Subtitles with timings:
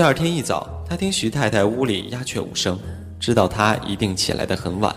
[0.00, 2.80] 第二天一早，他听徐太太屋里鸦雀无声，
[3.20, 4.96] 知道她一定起来得很晚。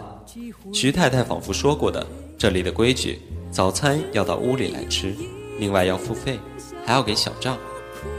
[0.71, 3.19] 徐太太仿佛说过的，这里的规矩，
[3.51, 5.13] 早餐要到屋里来吃，
[5.59, 6.39] 另外要付费，
[6.85, 7.57] 还要给小账，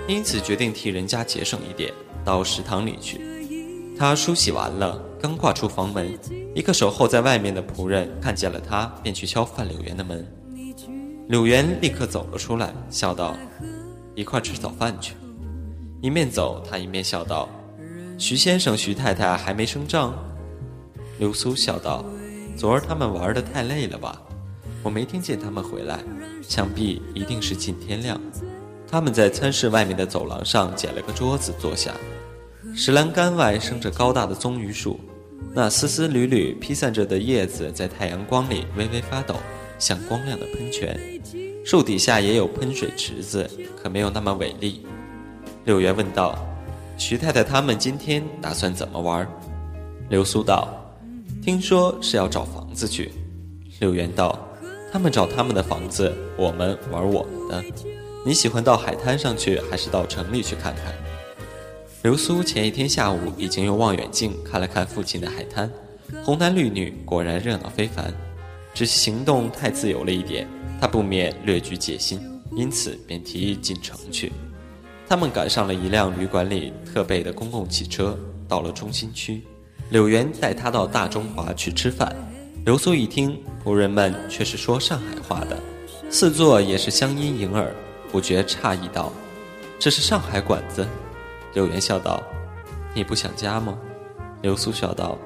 [0.07, 1.91] 因此决定替人家节省一点，
[2.23, 3.19] 到食堂里去。
[3.99, 6.13] 他梳洗完了，刚跨出房门，
[6.55, 10.23] 一个守候在外面的仆人看见了他，便去敲范柳园的门。
[11.29, 13.35] 柳园立刻走了出来，笑道
[14.15, 15.15] ：“一块吃早饭去。”
[16.05, 17.49] 一面走，他一面笑道
[18.21, 20.15] ：“徐先生、徐太太还没升帐。”
[21.19, 22.05] 刘苏笑道
[22.59, 24.21] ：“昨儿他们玩得太累了吧？
[24.83, 26.01] 我没听见他们回来，
[26.43, 28.21] 想必一定是近天亮。
[28.87, 31.95] 他们在餐室外面的走廊上捡了个桌子坐下。
[32.77, 35.01] 石栏杆外生着高大的棕榈树，
[35.55, 39.37] 那丝丝缕缕披散着的叶子在太阳光里微微发抖，
[39.79, 41.01] 像光亮的喷泉。
[41.65, 43.51] 树底下也有喷水池子，
[43.83, 44.85] 可没有那么伟丽。
[45.65, 46.39] 柳元问道
[46.99, 49.27] ：“徐太太他们今天打算怎么玩？”
[50.11, 50.69] 刘苏道
[51.43, 53.11] ：“听说是要找房子去。”
[53.81, 54.39] 柳元道
[54.93, 57.65] ：“他们找他们的房子，我们玩我们的。
[58.27, 60.95] 你喜欢到海滩上去，还是到城里去看看？”
[62.03, 65.71] 刘苏前一天下午已经用望远镜看了看附近的海滩，
[66.23, 68.13] 红男绿女果然热闹非凡，
[68.75, 70.47] 只是行动太自由了一点，
[70.79, 72.21] 他不免略具戒心，
[72.55, 74.31] 因此便提议进城去。
[75.15, 79.41] 他们赶上了一辆旅馆里特备的公共汽车，到了中心区。
[79.91, 82.13] 柳元带他到大中华去吃饭。
[82.67, 85.57] 刘苏一听，仆人们却是说上海话的，
[86.11, 87.73] 四座也是乡音迎耳，
[88.11, 89.13] 不觉诧异道
[89.79, 90.85] ：“这是上海馆子。”
[91.55, 92.21] 柳元笑道
[92.93, 93.79] ：“你不想家吗？”
[94.43, 95.17] 刘苏笑道：“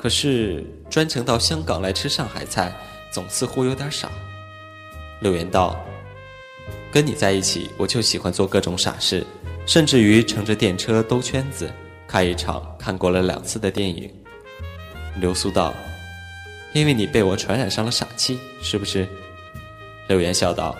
[0.00, 2.74] 可是专程到香港来吃上海菜，
[3.12, 4.08] 总似乎有点傻。”
[5.20, 5.78] 柳元道
[6.92, 9.24] ：“跟你在一起，我就喜欢做各种傻事，
[9.66, 11.70] 甚至于乘着电车兜圈子，
[12.06, 14.10] 看一场看过了两次的电影。”
[15.20, 15.72] 刘苏道
[16.74, 19.06] ：“因为你被我传染上了傻气，是不是？”
[20.08, 20.76] 柳元笑道：“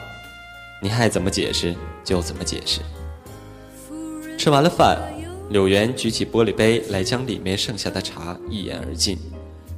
[0.82, 2.81] 你爱怎么解释就怎么解释。”
[4.37, 4.98] 吃完了饭，
[5.50, 9.19] 柳元举起玻璃杯来将里面剩下的茶一饮而尽，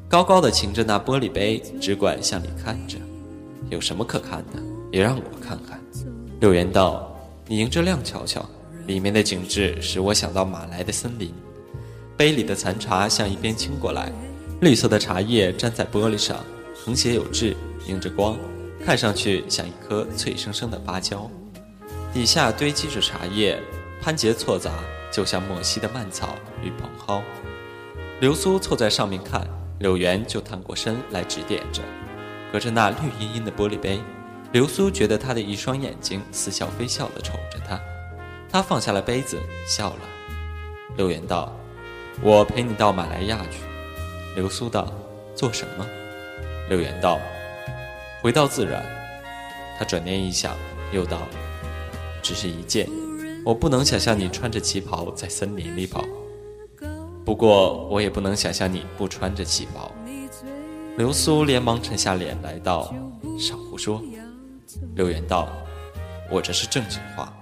[0.08, 2.96] 高高的擎着那玻璃杯，只管向里看着。
[3.68, 4.62] 有什么可看的？
[4.90, 5.71] 也让我看看。
[6.42, 7.08] 柳元道
[7.46, 8.44] ：“你迎着亮瞧瞧，
[8.88, 11.32] 里面的景致使我想到马来的森林。
[12.16, 14.10] 杯里的残茶向一边倾过来，
[14.60, 16.44] 绿色的茶叶粘在玻璃上，
[16.74, 18.36] 横斜有致，迎着光，
[18.84, 21.30] 看上去像一颗脆生生的芭蕉。
[22.12, 23.56] 底下堆积着茶叶。”
[24.02, 24.72] 攀结错杂，
[25.12, 27.22] 就像莫西的蔓草与蓬蒿。
[28.18, 29.46] 流苏凑在上面看，
[29.78, 31.82] 柳元就探过身来指点着。
[32.52, 34.00] 隔着那绿茵茵的玻璃杯，
[34.52, 37.80] 流苏觉得他的一双眼睛似笑非笑地瞅着他。
[38.50, 40.00] 他放下了杯子，笑了。
[40.96, 41.50] 柳元道
[42.22, 43.60] ：“我陪你到马来亚去。”
[44.36, 44.92] 流苏道
[45.34, 45.86] ：“做什么？”
[46.68, 47.18] 柳元道
[48.22, 48.84] ：“回到自然。”
[49.78, 50.54] 他转念一想，
[50.92, 51.18] 又道
[52.22, 52.86] ：“只是一件。”
[53.44, 56.04] 我不能想象你穿着旗袍在森林里跑，
[57.24, 59.90] 不过我也不能想象你不穿着旗袍。
[60.96, 62.94] 刘苏连忙沉下脸来道
[63.40, 64.00] ：“少胡说。”
[64.94, 65.48] 刘元道
[66.30, 67.32] ：“我这是正经话。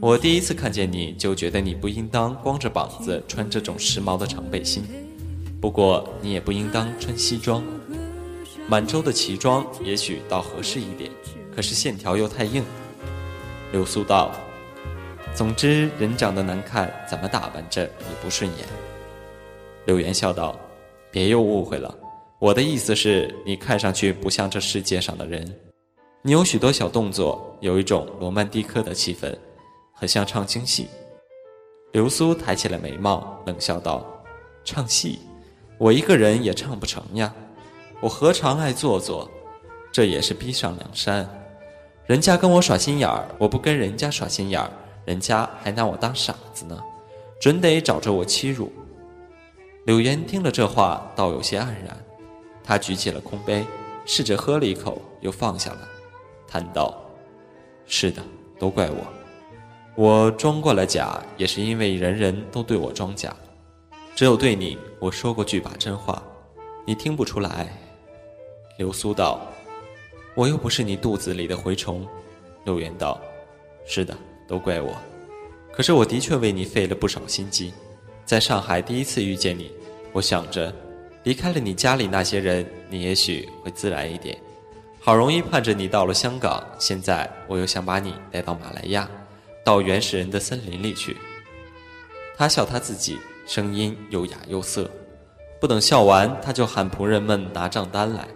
[0.00, 4.84] 我第一次看见你就觉得你不应当光着膀子穿这种时髦的长背心，
[5.60, 7.62] 不过你也不应当穿西装。
[8.68, 11.10] 满洲的旗装也许倒合适一点，
[11.54, 12.64] 可是线条又太硬。”
[13.72, 14.32] 刘苏道。
[15.34, 18.66] 总之，人长得难看，怎么打扮着也不顺眼。
[19.84, 20.58] 柳岩笑道
[21.12, 21.94] ：“别又误会了，
[22.38, 25.54] 我的意思是你看上去不像这世界上的人。
[26.22, 29.36] 你有许多小动作，有一种罗曼蒂克的气氛，
[29.92, 30.88] 很像唱京戏。”
[31.92, 34.04] 流苏抬起了眉毛，冷笑道
[34.64, 35.20] ：“唱戏，
[35.78, 37.32] 我一个人也唱不成呀。
[38.00, 39.30] 我何尝爱做作？
[39.92, 41.26] 这也是逼上梁山。
[42.06, 44.70] 人家跟我耍心眼儿，我不跟人家耍心眼儿，
[45.04, 46.78] 人家还拿我当傻子呢，
[47.40, 48.70] 准得找着我欺辱。”
[49.86, 51.96] 柳岩听了这话，倒有些黯然。
[52.62, 53.64] 他举起了空杯，
[54.04, 55.88] 试着喝了一口，又放下了，
[56.56, 56.98] 叹道
[57.84, 58.22] ：“是的，
[58.58, 59.06] 都怪我。
[59.94, 63.36] 我装过了假，也是因为人人都对我装假，
[64.14, 66.22] 只有对你，我说过句把真话，
[66.86, 67.68] 你听不出来。”
[68.78, 69.46] 流苏道
[70.34, 72.08] ：“我又不是你肚子里的蛔虫。”
[72.64, 73.20] 柳岩道
[73.84, 74.16] ：“是的，
[74.48, 74.96] 都怪我。
[75.70, 77.70] 可是我的确为你费了不少心机。
[78.24, 79.70] 在上海第一次遇见你，
[80.14, 80.72] 我想着。”
[81.24, 84.38] 离开了你家里那些人，你也许会自然一点。
[85.06, 89.08] 好容易盼着你到了香港，现在我又想把你带到马来亚，
[89.64, 91.16] 到原始人的森林里去。
[92.36, 93.16] 他笑他自己，
[93.46, 94.90] 声音又哑又涩。
[95.60, 98.26] 不等笑完，他就喊仆人们拿账单来。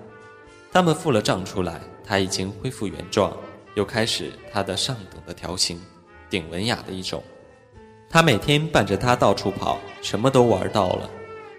[0.70, 3.36] 他们付了账出来，他已经恢复原状，
[3.74, 5.82] 又开始他的上等的调情，
[6.30, 7.20] 顶文雅的一种。
[8.08, 11.10] 他每天伴着他到处跑，什么都玩到了。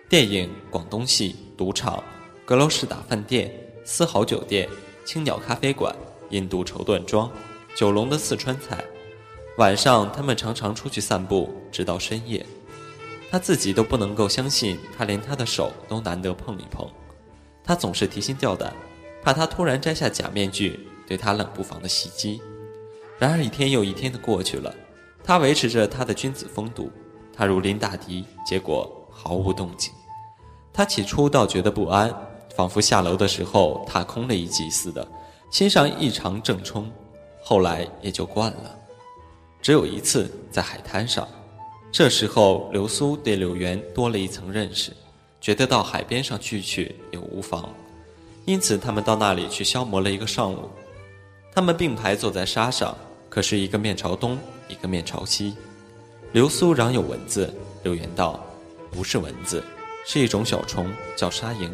[0.07, 2.01] 电影、广东戏、赌场、
[2.45, 3.53] 阁楼式打饭店、
[3.83, 4.69] 丝毫酒店、
[5.11, 5.93] 青鸟咖啡馆、
[6.29, 7.29] 印度绸缎庄、
[7.75, 8.81] 九龙的四川菜。
[9.57, 12.45] 晚上，他们常常出去散步，直到深夜。
[13.29, 16.89] 他自己都不能够相信，他连他的手都难得碰一碰。
[17.61, 18.73] 他总是提心吊胆，
[19.21, 22.41] 怕他突然摘下假面具，对他冷不防的袭击。
[23.19, 24.73] 然而一天又一天的过去了，
[25.25, 26.89] 他维持着他的君子风度，
[27.35, 29.91] 他如临大敌，结果毫无动静。
[30.71, 32.15] 他起初倒觉得不安，
[32.55, 35.07] 仿佛下楼的时候踏空了一级似的，
[35.49, 36.91] 心上异常正冲。
[37.43, 38.77] 后来也就惯了。
[39.61, 41.27] 只有一次在海滩上，
[41.91, 44.91] 这时候流苏对柳原多了一层认识，
[45.39, 47.69] 觉得到海边上去去也无妨，
[48.45, 50.69] 因此他们到那里去消磨了一个上午。
[51.53, 52.95] 他们并排坐在沙上，
[53.29, 54.37] 可是一个面朝东，
[54.67, 55.55] 一个面朝西。
[56.31, 57.53] 流苏嚷有蚊子，
[57.83, 58.39] 柳原道
[58.89, 59.63] ：“不是蚊子。”
[60.07, 61.69] 是一种小虫，叫沙蝇，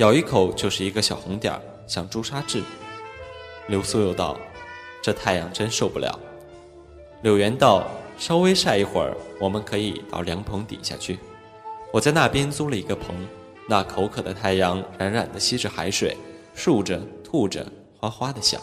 [0.00, 2.62] 咬一口就是一个小红点儿，像朱砂痣。
[3.68, 4.34] 流苏又道
[5.02, 6.18] ：“这太阳真受不了。”
[7.20, 7.86] 柳原道
[8.16, 11.18] ：“稍微晒一会儿，我们可以到凉棚底下去。
[11.92, 13.14] 我在那边租了一个棚，
[13.68, 16.16] 那口渴的太阳冉冉地吸着海水，
[16.56, 17.66] 漱着吐着，
[17.98, 18.58] 哗哗地响，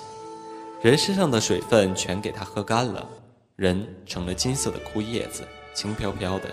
[0.82, 3.08] 人身上的水分全给它喝干了，
[3.56, 5.44] 人成了金色的枯叶子，
[5.76, 6.50] 轻飘飘的。”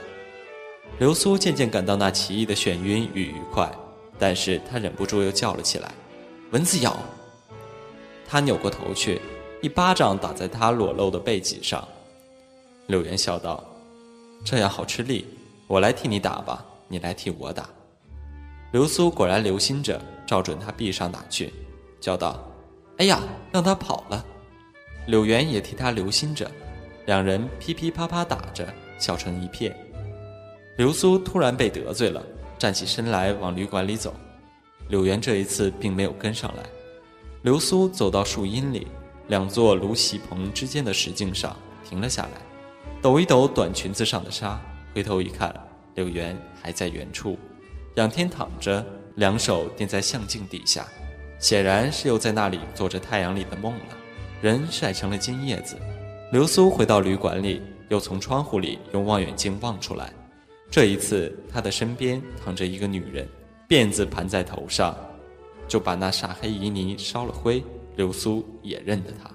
[1.00, 3.74] 流苏渐渐感到那奇异的眩晕与愉快，
[4.18, 5.90] 但是他忍不住又叫了起来
[6.52, 6.96] ：“蚊子咬！”
[8.26, 9.20] 他扭过头去，
[9.60, 11.86] 一巴掌打在他裸露的背脊上。
[12.86, 13.64] 柳原笑道
[14.44, 15.26] ：“这样好吃力，
[15.66, 17.68] 我来替你打吧，你来替我打。”
[18.72, 21.52] 流苏果然留心着，照准他臂上打去，
[22.00, 22.44] 叫道
[22.98, 23.20] ：“哎呀，
[23.52, 24.24] 让他跑了！”
[25.06, 26.50] 柳原也替他留心着，
[27.06, 28.66] 两人噼噼啪啪打着，
[28.98, 29.76] 笑成一片。
[30.76, 32.24] 流苏突然被得罪了，
[32.58, 34.14] 站起身来往旅馆里走。
[34.88, 36.62] 柳原这一次并没有跟上来。
[37.42, 38.86] 流苏走到树荫里，
[39.28, 42.40] 两座芦席棚之间的石径上停了下来，
[43.02, 44.60] 抖一抖短裙子上的纱，
[44.94, 45.54] 回头一看，
[45.94, 47.38] 柳原还在原处，
[47.96, 48.84] 仰天躺着，
[49.16, 50.86] 两手垫在相镜底下，
[51.38, 53.96] 显然是又在那里做着太阳里的梦了，
[54.40, 55.76] 人晒成了金叶子。
[56.32, 60.12] 流苏回到旅馆里，又从窗户里用望远镜望出来。
[60.70, 63.28] 这一次，他的身边躺着一个女人，
[63.68, 64.96] 辫子盘在头上，
[65.68, 67.62] 就把那煞黑旖旎烧了灰。
[67.96, 69.30] 流苏也认得他。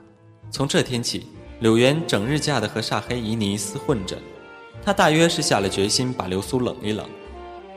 [0.51, 1.27] 从这天起，
[1.61, 4.17] 柳原整日架的和煞黑旖旎厮混着。
[4.83, 7.07] 他大约是下了决心把流苏冷一冷。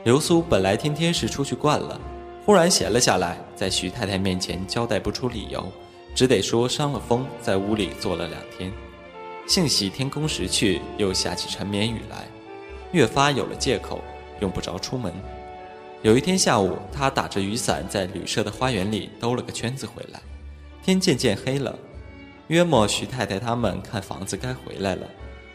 [0.03, 1.97] 流苏本来天天是出去惯了，
[2.45, 5.71] 忽然闲了下来，在徐太太面前交代不出理由，
[6.13, 8.69] 只得说伤了风，在屋里坐了两天。
[9.47, 12.27] 幸喜天公时去，又下起缠绵雨来。
[12.93, 14.01] 越发有了借口，
[14.39, 15.11] 用不着出门。
[16.01, 20.21] 有一天下午，他打着雨伞在旅社的花园里兜了个圈子回来。
[20.83, 21.77] 天渐渐黑了，
[22.47, 25.07] 约莫徐太太他们看房子该回来了，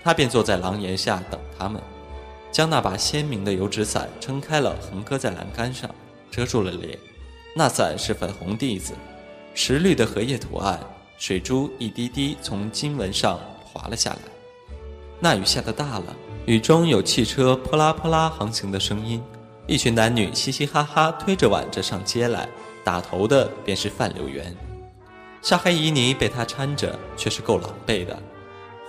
[0.02, 1.80] 他便坐在廊檐下等他们，
[2.50, 5.88] 将那把鲜明的油纸伞撑开了，横搁在栏杆上，
[6.30, 6.98] 遮住了脸。
[7.54, 8.94] 那伞是粉红地子，
[9.54, 10.80] 石绿的荷叶图案，
[11.18, 14.18] 水珠一滴滴从经文上滑了下来。
[15.20, 16.16] 那雨下得大了。
[16.48, 19.22] 雨中有汽车扑啦扑啦航行的声音，
[19.66, 22.48] 一群男女嘻嘻哈哈推着挽着上街来，
[22.82, 24.56] 打头的便是范柳原。
[25.42, 28.18] 沙黑旖旎被他搀着，却是够狼狈的，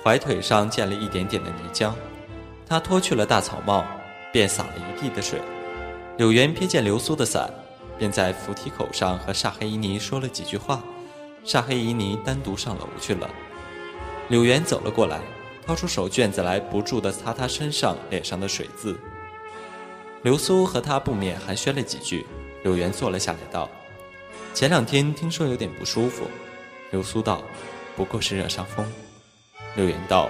[0.01, 1.91] 怀腿上溅了一点点的泥浆。
[2.65, 3.83] 他脱去了大草帽，
[4.31, 5.41] 便洒了一地的水。
[6.15, 7.53] 柳原瞥见流苏的伞，
[7.97, 10.81] 便在扶梯口上和萨黑伊尼说了几句话。
[11.43, 13.29] 萨黑伊尼单独上楼去了。
[14.29, 15.19] 柳原走了过来，
[15.69, 18.97] 掏出手绢子来，不住地擦他身上、脸上的水渍。
[20.23, 22.25] 流苏和他不免寒暄了几句。
[22.63, 23.69] 柳原坐了下来，道
[24.51, 26.23] ：“前两天听说有点不舒服。”
[26.89, 27.43] 流苏道
[27.95, 28.83] ：“不过是热伤风。”
[29.77, 30.27] 柳原道：“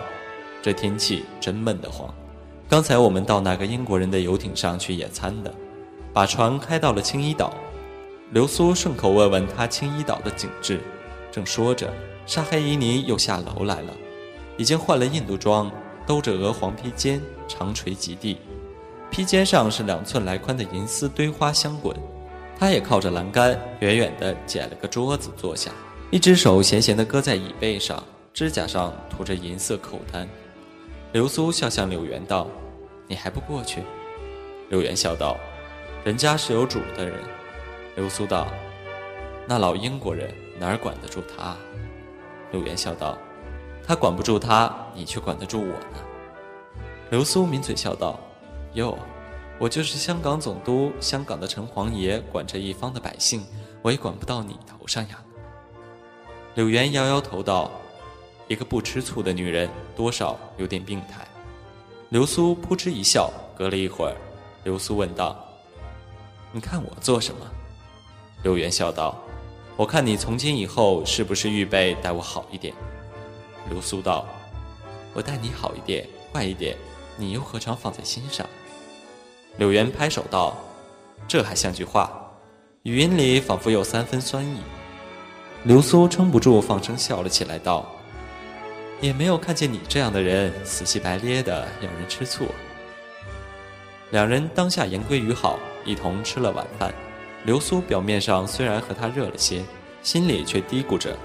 [0.62, 2.14] 这天气真闷得慌。
[2.68, 5.56] 刚才我们到那个英国人的游艇上去野餐的，
[6.12, 7.54] 把船开到了青衣岛。”
[8.32, 10.82] 流苏顺口问问他青衣岛的景致，
[11.32, 11.94] 正说着，
[12.26, 13.94] 沙黑伊尼又下楼来了，
[14.60, 15.72] 已经换了印度装，
[16.06, 18.38] 兜着鹅黄披肩，长垂及地，
[19.10, 21.96] 披肩上是两寸来宽的银丝堆花香滚。
[22.58, 25.72] 他也靠着栏杆，远远地捡了个桌子坐下，
[26.12, 30.28] 一只手闲闲地搁在椅背上，指甲上涂着银色口单。
[31.14, 32.46] 流苏笑向柳原道
[33.08, 33.82] ：“你还不过去？”
[34.68, 35.38] 柳原笑道
[36.04, 37.18] ：“人家是有主的人。”
[37.96, 38.46] 流苏道
[39.48, 41.56] ：“那老英国人哪儿管得住他？”
[42.52, 43.18] 柳原笑道
[43.90, 45.98] ：“他管不住他，你却管得住我呢。”
[47.10, 48.20] 流苏抿嘴笑道
[48.76, 48.96] ：“哟。”
[49.58, 53.44] 我就是香港总督，香港的城隍爷管着一方的百姓，
[53.82, 55.20] 我也管不到你头上呀。
[56.54, 57.72] 柳原摇摇头道
[58.48, 61.28] ：“一个不吃醋的女人，多少有点病态。”
[62.10, 64.16] 流苏扑哧一笑，隔了一会儿，
[64.64, 65.36] 流苏问道
[66.54, 67.42] ：“你看我做什么？”
[68.44, 69.20] 柳原笑道
[69.76, 72.72] ：“我看你从今以后是不是预备待我好一点？”
[73.70, 74.26] 流苏道
[75.14, 76.76] ：“我待你好一点，坏一点，
[77.18, 78.46] 你又何尝放在心上？”
[79.58, 80.58] 柳原拍手道
[81.28, 82.12] ：“这还像句话？”
[82.84, 84.62] 语音里仿佛有三分酸意。
[85.64, 87.86] 流苏撑不住放声笑了起来，道
[89.02, 92.48] ：“也没有看见你这样的人，死气白咧的，让人吃醋。”
[94.12, 96.94] 两人当下言归于好，一同吃了晚饭。
[97.44, 99.64] 流苏表面上虽然和他热了些，
[100.02, 101.16] 心里却嘀咕着：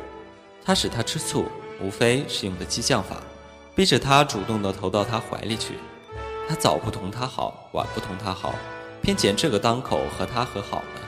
[0.64, 1.46] 他使他吃醋，
[1.80, 3.22] 无非是用的激将法，
[3.74, 5.74] 逼着他主动地投到他怀里去。
[6.48, 8.54] 他早不同他好，晚不同他好，
[9.02, 11.00] 偏捡这个当口和他和好了，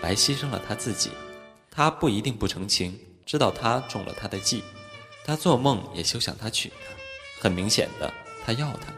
[0.00, 1.10] 白牺牲了他自己。
[1.70, 4.64] 他不一定不成情，知道他中了他的计，
[5.24, 6.74] 他做梦也休想他娶她。
[7.40, 8.12] 很明显的，
[8.44, 8.92] 他要她，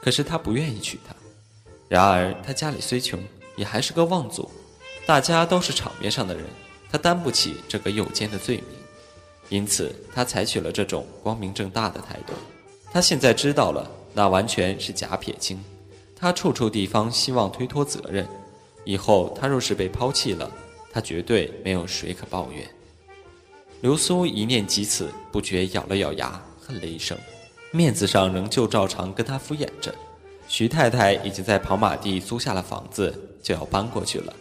[0.00, 1.14] 可是他不愿意娶她。
[1.88, 3.22] 然而他家里虽穷，
[3.54, 4.50] 也还是个望族，
[5.04, 6.44] 大家都是场面上的人，
[6.90, 8.75] 他担不起这个诱奸的罪名，
[9.48, 12.32] 因此他采取了这种光明正大的态度。
[12.92, 13.90] 他现在知道了。
[14.18, 15.62] 那完全是假撇清，
[16.18, 18.26] 他处处地方希望推脱责任，
[18.82, 20.50] 以后他若是被抛弃了，
[20.90, 22.66] 他绝对没有谁可抱怨。
[23.82, 27.14] 流苏一念及此，不觉咬了咬牙，恨了一声，
[27.72, 29.94] 面子上仍旧照常跟他敷衍着。
[30.48, 34.32] 徐太太已经在跑马地租下了房子，就要搬过去了。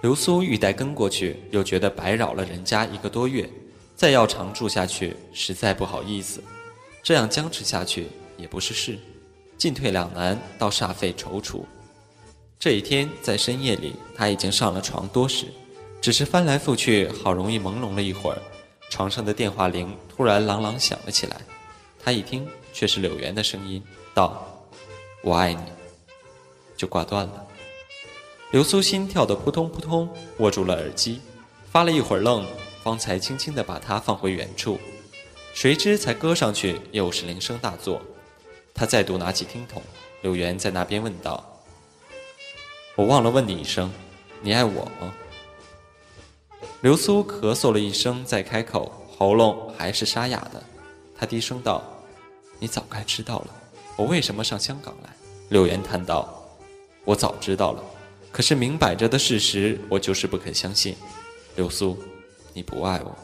[0.00, 3.46] 流苏欲待跟过去，又觉得白扰了人家一个多月，
[3.94, 6.42] 再要常住下去，实在不好意思。
[7.02, 8.08] 这样僵持下去。
[8.38, 8.98] 也不是事，
[9.56, 11.60] 进退两难，倒煞费踌躇。
[12.58, 15.46] 这一天在深夜里，他已经上了床多时，
[16.00, 18.42] 只是翻来覆去，好容易朦胧了一会儿，
[18.90, 21.40] 床上的电话铃突然朗朗响了起来。
[22.02, 23.80] 他一听，却是柳原的声音，
[24.12, 24.66] 道
[25.22, 25.62] ：“我爱你。”
[26.76, 27.46] 就挂断了。
[28.50, 30.08] 流苏心跳得扑通扑通，
[30.38, 31.20] 握住了耳机，
[31.70, 32.44] 发了一会儿愣，
[32.82, 34.78] 方才轻轻地把它放回原处。
[35.54, 38.00] 谁知才搁上去，又是铃声大作。
[38.74, 39.82] 他再度拿起听筒，
[40.22, 41.62] 柳原在那边问道
[42.96, 43.92] ：“我忘了问你一声，
[44.40, 45.14] 你爱我吗？”
[46.80, 50.62] 流苏咳嗽了一声，再开口，喉咙还是沙哑的。
[51.16, 51.82] 他低声道
[52.58, 53.48] ：“你早该知道了，
[53.96, 55.10] 我为什么上香港来？”
[55.50, 56.42] 柳原叹道
[57.04, 57.84] ：“我早知道了，
[58.32, 60.96] 可是明摆着的事实，我就是不肯相信。”
[61.56, 61.96] 流苏，
[62.52, 63.16] 你不爱我。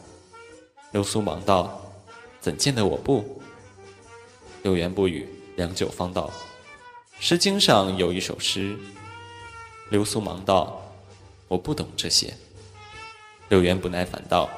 [0.91, 1.81] 流苏忙道
[2.41, 3.41] ：“怎见得我不？”
[4.63, 5.27] 柳原不语。
[5.55, 6.31] 良久方道，
[7.19, 8.77] 《诗经》上有一首诗。
[9.89, 10.81] 流苏忙道
[11.49, 12.33] ：“我不懂这些。”
[13.49, 14.49] 柳原不耐烦道：“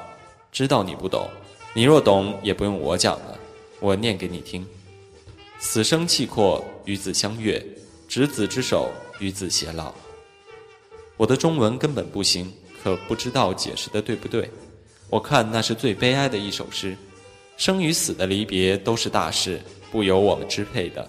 [0.52, 1.28] 知道你不懂，
[1.74, 3.36] 你若懂，也不用我讲了。
[3.80, 4.64] 我念给你听：
[5.58, 7.60] 死生契阔，与子相悦；
[8.06, 9.92] 执子之手，与子偕老。”
[11.18, 12.52] 我的中文根本不行，
[12.82, 14.50] 可不知道解释的对不对。
[15.08, 16.96] 我看那是最悲哀的一首诗，
[17.56, 19.60] 生与死的离别都是大事。
[19.90, 21.06] 不由我们支配的，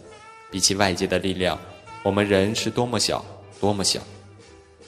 [0.52, 1.58] 比起外界的力量，
[2.04, 3.24] 我们人是多么小，
[3.62, 4.02] 多么小。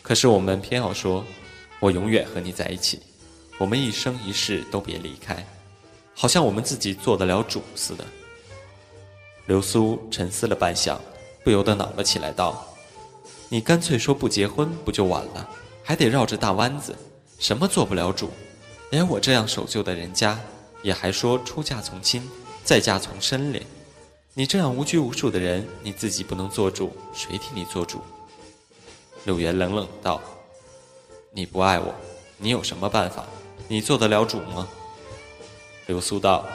[0.02, 1.24] 可是我们偏要说，
[1.80, 3.00] 我永远和你在一起，
[3.58, 5.48] 我们一生一世都别离开，
[6.14, 8.04] 好像我们自己做得了主似的。
[9.46, 10.98] 流苏沉思了半晌，
[11.42, 12.68] 不由得恼了起来，道
[13.48, 15.50] ：“你干脆说不结婚不就完了，
[15.86, 16.96] 还得绕着大弯子，
[17.38, 18.32] 什么做不了主？
[18.90, 20.40] 连我这样守旧的人家，
[20.82, 22.28] 也还说出嫁从亲，
[22.64, 23.62] 再嫁从深咧。
[24.34, 28.02] 你这样无拘无束的人，你自己不能做主，谁替你做主？”
[29.26, 30.20] 柳元冷冷道
[31.32, 31.94] ：“你不爱我，
[32.38, 33.24] 你有什么办法？
[33.68, 34.68] 你做得了主吗？”
[35.86, 36.48] 流苏道：“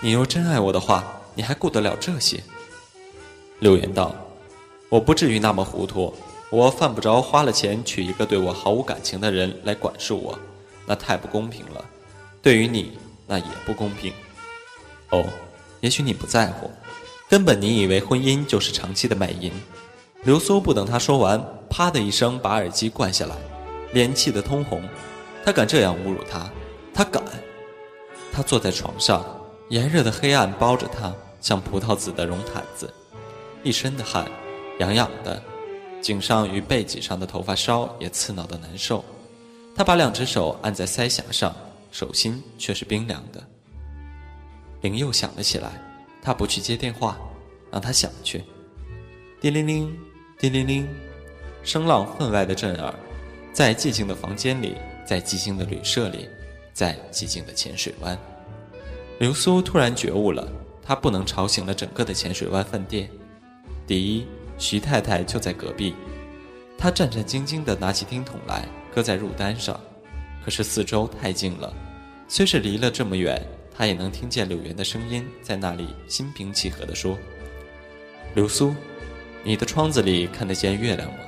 [0.00, 2.42] 你若真爱我的话，你还顾得了这些？”
[3.60, 4.14] 柳岩道
[4.88, 6.14] ：“我不至于那么糊涂，
[6.50, 10.38] 我犯不着花了钱娶一个对我毫无感情的人来管束我，
[10.86, 11.84] 那太不公平了。
[12.40, 14.12] 对于你，那也不公平。
[15.10, 15.24] 哦，
[15.80, 16.70] 也许你不在乎，
[17.28, 19.52] 根本你以为婚姻就是长期的卖淫。”
[20.24, 21.40] 流苏不等他说完，
[21.70, 23.36] 啪的一声把耳机灌下来，
[23.92, 24.82] 脸气得通红。
[25.44, 26.50] 他敢这样侮辱他，
[26.92, 27.22] 他敢！
[28.32, 29.24] 他坐在床上，
[29.68, 32.92] 炎热的黑暗包着他，像葡萄紫的绒毯子。
[33.62, 34.26] 一身的汗，
[34.80, 35.40] 痒痒的，
[36.00, 39.04] 颈上与背脊上的头发梢也刺挠的难受。
[39.74, 41.54] 他把两只手按在腮颊上，
[41.90, 43.42] 手心却是冰凉的。
[44.80, 45.80] 铃又响了起来，
[46.22, 47.16] 他不去接电话，
[47.70, 48.44] 让他响去。
[49.40, 49.96] 叮铃铃，
[50.38, 50.88] 叮铃铃，
[51.62, 52.94] 声浪分外的震耳，
[53.52, 56.28] 在寂静的房间里，在寂静的旅社里，
[56.72, 58.18] 在寂静的浅水湾。
[59.18, 60.48] 流苏突然觉悟了，
[60.82, 63.08] 他不能吵醒了整个的浅水湾饭店。
[63.86, 64.26] 第一，
[64.58, 65.94] 徐太太就在隔壁，
[66.76, 69.78] 她战战兢兢地拿起听筒来，搁在入单上。
[70.44, 71.72] 可是四周太静了，
[72.26, 73.40] 虽是离了这么远，
[73.76, 77.16] 他也能听见柳原的声音在那里心平气和地说
[78.34, 78.74] ：“流苏，
[79.44, 81.18] 你的窗子里看得见月亮吗？”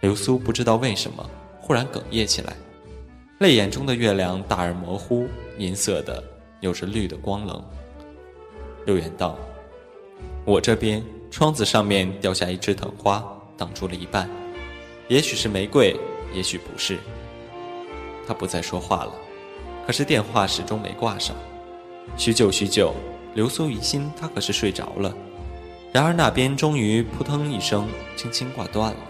[0.00, 1.28] 流苏不知道为什么
[1.60, 2.54] 忽然哽咽起来，
[3.40, 6.22] 泪眼中的月亮大而模糊，银色的，
[6.60, 7.62] 有着绿的光棱。
[8.86, 9.36] 柳原道。
[10.44, 13.24] 我这边窗子上面掉下一枝藤花，
[13.56, 14.28] 挡住了一半，
[15.08, 15.96] 也许是玫瑰，
[16.34, 16.98] 也许不是。
[18.28, 19.12] 他不再说话了，
[19.86, 21.34] 可是电话始终没挂上。
[22.18, 22.94] 许久许久，
[23.34, 25.10] 流苏疑心他可是睡着了，
[25.90, 29.00] 然而那边终于扑腾一声，轻轻挂断了。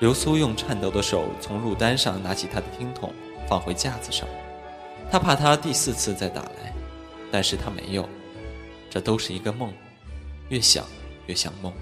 [0.00, 3.12] 流苏用颤抖的手从入单上拿起他的听筒，
[3.48, 4.28] 放回架子上。
[5.08, 6.74] 他怕他第四次再打来，
[7.30, 8.08] 但是他没有。
[8.90, 9.72] 这都是一个梦。
[10.48, 10.84] 越想
[11.26, 11.72] 越像梦。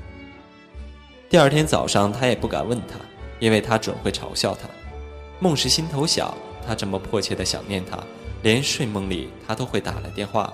[1.28, 2.98] 第二天早上，他也不敢问他，
[3.40, 4.68] 因为他准会嘲笑他。
[5.40, 6.32] 梦是心头想，
[6.66, 7.98] 他这么迫切的想念他，
[8.42, 10.52] 连睡梦里他都会打来电话，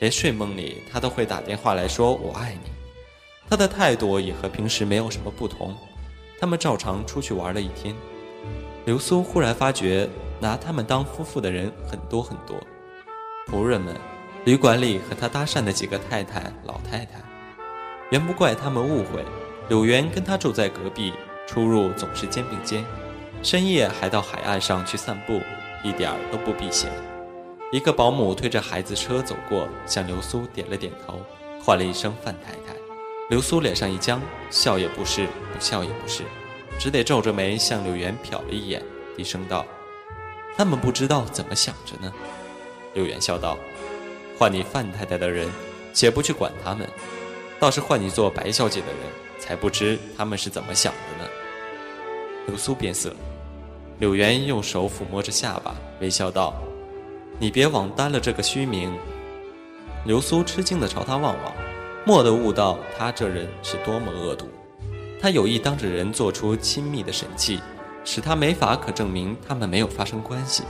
[0.00, 2.70] 连睡梦里他都会打电话来说我爱你。
[3.48, 5.76] 他的态度也和平时没有什么不同。
[6.40, 7.94] 他们照常出去玩了一天。
[8.84, 10.08] 流苏忽然发觉，
[10.40, 12.60] 拿他们当夫妇的人很多很多，
[13.46, 13.94] 仆人们。
[14.44, 17.18] 旅馆里和他搭讪的几个太太、老太太，
[18.10, 19.24] 原不怪他们误会。
[19.70, 21.14] 柳原跟他住在隔壁，
[21.46, 22.84] 出入总是肩并肩，
[23.42, 25.40] 深夜还到海岸上去散步，
[25.82, 26.90] 一点儿都不避嫌。
[27.72, 31.18] 一个保姆推着孩子车走过，向流苏点了点头，
[31.62, 32.78] 唤了一声“范太太”。
[33.30, 36.22] 流苏脸上一僵，笑也不是，不笑也不是，
[36.78, 38.82] 只得皱着眉向柳原瞟了一眼，
[39.16, 39.64] 低声道
[40.54, 42.12] ：“他们不知道怎么想着呢。”
[42.92, 43.56] 柳原笑道。
[44.36, 45.48] 换你范太太的人，
[45.92, 46.88] 且不去管他们，
[47.60, 48.98] 倒是换你做白小姐的人，
[49.38, 51.30] 才不知他们是怎么想的呢。
[52.46, 53.14] 流苏变色，
[54.00, 56.54] 柳原用手抚摸着下巴，微笑道
[57.38, 58.92] ：“你别枉担了这个虚名。”
[60.04, 61.52] 流苏吃惊地朝他望望，
[62.04, 64.48] 蓦地悟到他这人是多么恶毒。
[65.20, 67.60] 他有意当着人做出亲密的神器，
[68.04, 70.64] 使他没法可证明他们没有发生关系。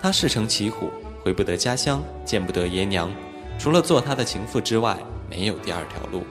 [0.00, 0.90] 他事成骑虎。
[1.22, 3.10] 回不得家乡，见不得爷娘，
[3.58, 4.96] 除了做他的情妇之外，
[5.28, 6.22] 没有第二条路。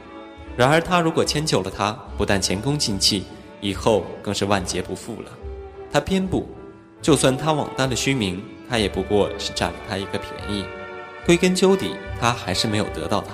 [0.58, 3.26] 然而他如果迁就了他，不但前功尽弃，
[3.62, 5.32] 以后更是万劫不复了。
[5.92, 6.48] 他偏不，
[7.02, 10.66] 就算他枉担了虚名，他也不过是占了他一个便宜。
[11.26, 13.34] 归根究底，他还是没有得到他。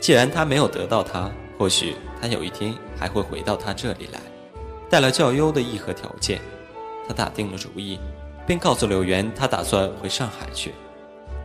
[0.00, 4.20] 既然他没有得到他，或许他有一天还会回到他这里来，
[4.90, 6.40] 带了较优的议和条件。
[7.08, 7.98] 他打定了主意。
[8.46, 10.72] 便告诉柳原，他打算回上海去。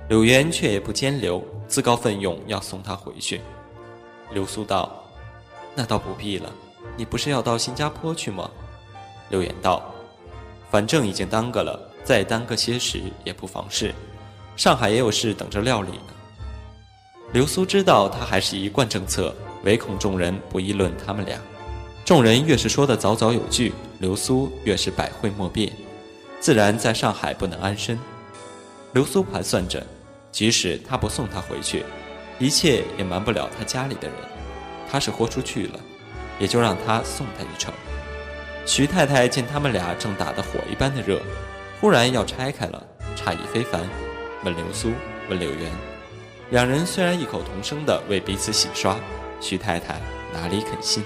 [0.08, 3.42] 柳原却也不坚留，自告奋勇要送他回去。
[4.32, 5.04] 流苏道
[5.74, 6.52] ：“那倒不必了，
[6.96, 8.50] 你不是要到新加坡去吗？”
[9.30, 9.84] 柳原道
[10.70, 13.94] ：“反正已经耽搁了，再耽搁些时也不妨事。
[14.56, 16.14] 上海也有事等着料理呢。”
[17.34, 19.34] 流苏知道他还是一贯政策，
[19.64, 21.40] 唯恐众人不议论他们俩。
[22.04, 25.72] 众人越是说的早早有据，流苏越是百会莫辩。
[26.42, 27.98] 自然在上海不能安身。
[28.94, 29.86] 流苏盘算着，
[30.32, 31.86] 即使他不送他回去，
[32.40, 34.18] 一切也瞒不了他家里的人。
[34.92, 35.80] 他是豁出去了，
[36.40, 37.72] 也就让他送他一程。
[38.66, 41.22] 徐太太见他们俩正打得火一般的热，
[41.80, 42.84] 忽然要拆开了，
[43.16, 43.82] 诧异非凡，
[44.44, 44.92] 问流苏，
[45.30, 45.72] 问柳原。
[46.50, 49.00] 两人虽然异口同声地为彼此洗刷，
[49.40, 50.02] 徐太太
[50.34, 51.04] 哪里肯信？